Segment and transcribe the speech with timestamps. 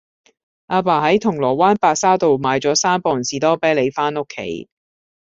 [0.69, 4.67] 亞爸喺銅鑼灣白沙道買左三磅士多啤梨返屋企